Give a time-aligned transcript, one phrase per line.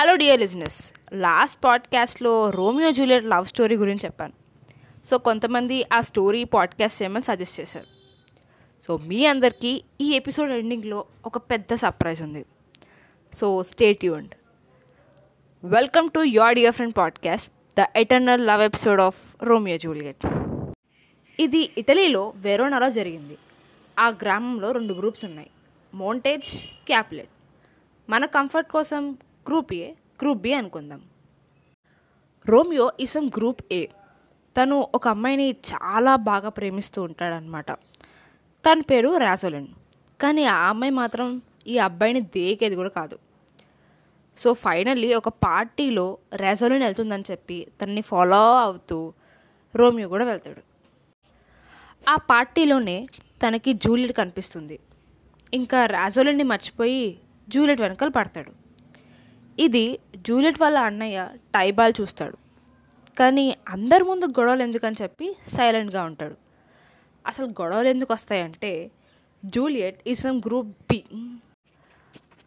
[0.00, 4.32] Hello dear listeners last పాడ్కాస్ట్లో Romeo Juliet love story గురించి చెప్పాను.
[5.10, 7.86] సో కొంతమంది ఆ స్టోరీ పాడ్కాస్ట్ చేయమని సజెస్ట్ చేశారు.
[8.82, 12.44] సో మీ అందరికీ ఈ ఎపిసోడ్ ఎండింగ్లో ఒక పెద్ద సర్ప్రైజ్ ఉంది.
[13.34, 14.34] So stay tuned
[15.64, 20.26] welcome to your dear friend podcast the eternal love episode of Romeo Juliet
[21.40, 23.38] ఇది ఇటలీలో వెరోనాలో జరిగింది.
[23.98, 25.50] ఆ గ్రామంలో రెండు గ్రూప్స్ ఉన్నాయి.
[25.94, 26.46] మోంటేజ్
[26.86, 27.28] క్యాప్లెట్
[28.10, 29.18] మన కంఫర్ట్ కోసం
[29.48, 29.92] గ్రూప్ ఏ
[30.22, 31.02] గ్రూప్ బి అనుకుందాం.
[32.46, 33.86] Romeo is from group A.
[34.62, 37.70] తను ఒక అమ్మాయిని చాలా బాగా ప్రేమిస్తూ ఉంటాడనమాట
[38.66, 39.66] తన పేరు రాజోలిన్
[40.20, 43.18] కానీ ఆ అమ్మాయి మాత్రం ఈ అబ్బాయిని దేకేది కూడా కాదు.
[44.38, 49.12] సో ఫైనల్లీ ఒక పార్టీలో రాజోలిన్ వెళ్తుందని చెప్పి తనని ఫాలో అవుతూ
[49.76, 50.62] రోమియో కూడా వెళ్తాడు.
[52.10, 53.06] ఆ పార్టీలోనే
[53.48, 54.78] తనకి జూలియట్ కనిపిస్తుంది.
[55.54, 57.18] ఇంకా రాజోలిన్ని మర్చిపోయి
[57.48, 58.67] జూలియట్ వెనకాల పడతాడు.
[59.64, 59.84] ఇది
[60.26, 61.18] జూలియట్ వాళ్ళ అన్నయ్య
[61.56, 62.36] టైబాల్ చూస్తాడు.
[63.20, 66.36] కానీ అందరి ముందు గొడవలు ఎందుకని చెప్పి సైలెంట్గా ఉంటాడు.
[67.26, 68.72] అసలు గొడవలు ఎందుకు వస్తాయంటే
[69.42, 71.00] Juliet is some group B.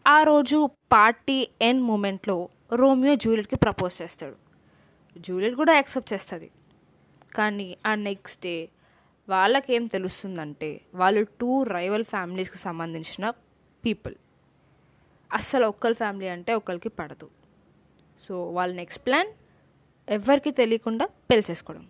[0.05, 0.57] ఆ రోజు
[0.95, 1.37] పార్టీ
[1.69, 2.37] ఎన్ మూమెంట్లో
[2.81, 4.37] రోమియో జూలియట్కి ప్రపోజ్ చేస్తాడు.
[5.25, 6.49] జూలియట్ కూడా యాక్సెప్ట్ చేస్తుంది.
[7.37, 8.55] కానీ ఆ నెక్స్ట్ డే
[9.27, 10.69] వాళ్ళకేం తెలుస్తుందంటే
[11.01, 13.25] వాళ్ళు టూ రైవల్ ఫ్యామిలీస్కి సంబంధించిన
[13.83, 14.15] పీపుల్.
[15.33, 17.29] అస్సలు ఒక్కరి ఫ్యామిలీ అంటే ఒకరికి పడదు.
[18.27, 19.27] సో వాళ్ళ నెక్స్ట్ ప్లాన్
[20.09, 21.87] ఎవరికి తెలియకుండా పెళ్ళిసేసుకోవడం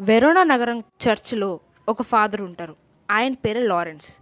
[0.00, 2.76] వెరోనా నగరం చర్చ్లో ఒక ఫాదర్ ఉంటారు.
[3.10, 4.18] ఆయన పేరు లారెన్స్.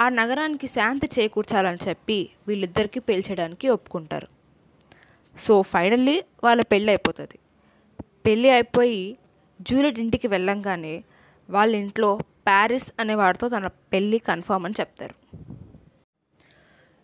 [0.00, 4.28] ఆ నగరానికి శాంతి చేకూర్చాలని చెప్పి వీళ్ళిద్దరికీ పెళ్ళి చేయడానికి ఒప్పుకుంటారు.
[5.38, 7.38] సో ఫైనల్లీ వాళ్ళ పెళ్ళి అయిపోతుంది.
[8.26, 9.18] పెళ్ళి అయిపోయి
[9.60, 11.04] జూలియట్ ఇంటికి వెళ్ళంగానే
[11.50, 15.25] వాళ్ళ ఇంట్లో ప్యారిస్ అనే వాడితో తన పెళ్ళి కన్ఫర్మ్ అని చెప్తారు.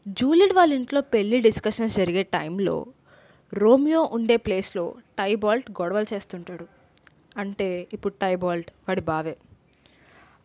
[0.09, 2.87] జూలియట్ వాళ్ళ ఇంట్లో పెళ్ళి డిస్కషన్స్ జరిగే టైంలో
[3.55, 6.67] రోమియో ఉండే ప్లేస్లో టైబాల్ట్ గొడవలు చేస్తుంటాడు.
[7.37, 9.37] అంటే ఇప్పుడు టైబాల్ట్ వాడి బావే.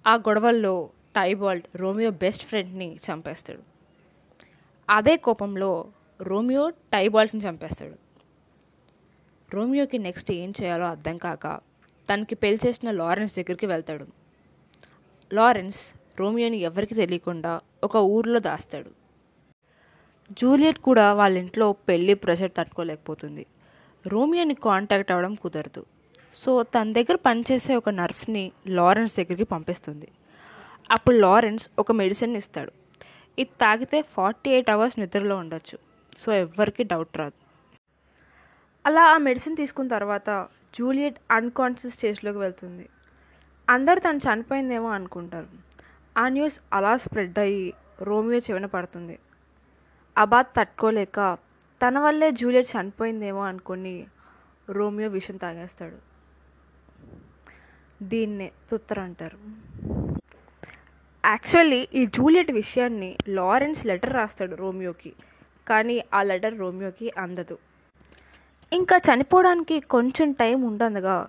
[0.08, 3.60] ఆ గొడవల్లో టైబాల్ట్ రోమియో బెస్ట్ ఫ్రెండ్ని చంపేస్తాడు.
[4.90, 5.86] అదే కోపంలో
[6.22, 7.96] రోమియో టైబాల్ట్ని చంపేస్తాడు.
[9.54, 11.48] రోమియోకి నెక్స్ట్ ఏం చేయాలో అర్థం కాక
[12.14, 14.08] తనకి పెళ్ళి చేసిన లారెన్స్ దగ్గరికి వెళ్తాడు.
[15.34, 15.80] లారెన్స్
[16.20, 19.07] రోమియోని ఎవరికి తెలియకుండా ఒక ఊర్లో దాస్తాడు.
[20.32, 23.46] జూలియట్ కూడా వాళ్ళ ఇంట్లో పెళ్ళి ప్రెషర్ తట్టుకోలేకపోతుంది.
[24.08, 25.86] రోమియోని కాంటాక్ట్ అవ్వడం కుదరదు.
[26.36, 30.08] సో తన దగ్గర పనిచేసే ఒక నర్స్ని లారెన్స్ దగ్గరికి పంపిస్తుంది.
[30.92, 32.72] అప్పుడు లారెన్స్ ఒక మెడిసిన్ ఇస్తాడు.
[33.40, 35.78] ఇది తాగితే ఫార్టీ ఎయిట్ అవర్స్ నిద్రలో ఉండొచ్చు.
[36.20, 37.34] సో ఎవ్వరికి డౌట్ రాదు.
[38.86, 40.48] అలా ఆ మెడిసిన్ తీసుకున్న తర్వాత
[40.80, 42.90] జూలియట్ అన్కాన్షియస్ స్టేజ్లోకి వెళ్తుంది.
[43.70, 45.48] అందరు తను చనిపోయిందేమో అనుకుంటారు.
[46.18, 49.20] ఆ న్యూస్ అలా స్ప్రెడ్ అయ్యి రోమియో చెవిన పడుతుంది.
[50.18, 51.38] అబాద్ తట్టుకోలేక
[51.82, 54.08] తన వల్లే జూలియట్ చనిపోయిందేమో అనుకుని
[54.70, 55.98] రోమియో విషం తాగేస్తాడు.
[58.04, 59.38] దీన్నే తుత్తర అంటారు.
[61.26, 65.14] యాక్చువల్లీ ఈ జూలియట్ విషయాన్ని లారెన్స్ లెటర్ రాస్తాడు రోమియోకి
[65.68, 67.58] కానీ ఆ లెటర్ రోమియోకి అందదు.
[68.74, 71.28] ఇంకా చనిపోవడానికి కొంచెం టైం ఉండదుగా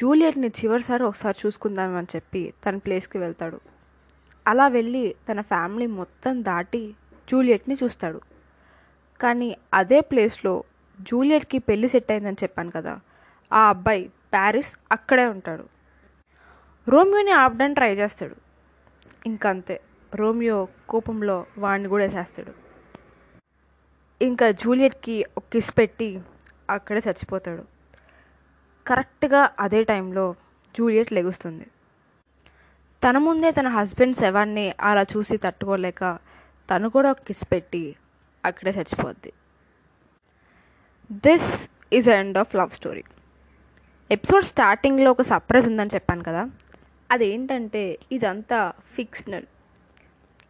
[0.00, 3.60] జూలియట్ని చివరిసారి ఒకసారి చూసుకుందామని చెప్పి తన ప్లేస్కి వెళ్తాడు.
[4.46, 6.94] అలా వెళ్ళి తన ఫ్యామిలీ మొత్తం దాటి
[7.28, 8.20] జూలియట్ని చూస్తాడు.
[9.20, 10.64] కానీ అదే ప్లేస్లో
[11.00, 13.00] జూలియట్కి పెళ్ళి సెట్ అయిందని చెప్పాను కదా
[13.52, 15.64] ఆ అబ్బాయి ప్యారిస్ అక్కడే ఉంటాడు.
[16.88, 18.36] రోమియోని ఆపడానికి ట్రై చేస్తాడు.
[19.26, 19.80] ఇంకంతే
[20.14, 22.52] రోమియో కోపంలో వాడిని కూడా వేసేస్తాడు.
[24.22, 26.20] ఇంకా జూలియట్కి ఒక కిస్ పెట్టి
[26.70, 27.64] అక్కడే చచ్చిపోతాడు.
[28.86, 30.34] కరెక్ట్గా అదే టైంలో
[30.78, 31.66] జూలియట్ లెగుస్తుంది.
[33.02, 36.18] తన ముందే తన హస్బెండ్ శవాన్ని అలా చూసి తట్టుకోలేక
[36.70, 37.82] తను కూడా ఒక కిస్ పెట్టి
[38.44, 39.32] అక్కడే చచ్చిపోద్ది.
[41.26, 41.50] This
[41.98, 43.04] is end of love story
[44.10, 46.42] episode స్టార్టింగ్లో ఒక సర్ప్రైజ్ ఉందని చెప్పాను కదా.
[47.10, 47.84] అదేంటంటే
[48.16, 48.58] ఇదంతా
[48.96, 49.46] fictional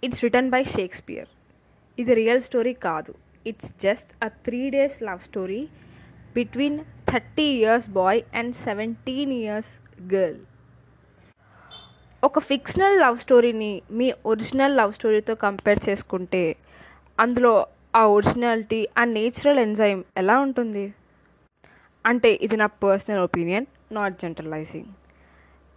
[0.05, 1.31] it's written by Shakespeare
[1.99, 3.13] ఇది రియల్ స్టోరీ కాదు.
[3.51, 5.63] It's just a three days love story
[6.39, 6.79] between
[7.11, 9.73] thirty years boy and seventeen years
[10.15, 10.41] girl
[12.27, 16.57] ఒక ఫిక్షనల్ లవ్ స్టోరీని మీ ఒరిజినల్ లవ్ స్టోరీతో కంపేర్ చేసుకుంటే
[17.21, 20.95] అందులో ఆ ఒరిజినాలిటీ ఆ నేచురల్ ఎంజైమ్ ఎలా ఉంటుంది?
[22.07, 24.87] అంటే ఇది నా personal opinion not generalizing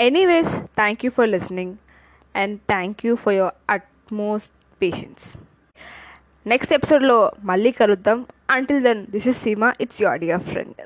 [0.01, 1.75] anyways thank you for listening
[2.35, 5.37] and thank you for your utmost patience
[6.47, 8.25] next ఎపిసోడ్లో మళ్ళీ కలుద్దాం.
[8.49, 10.81] Until then this is Seema it's your dear friend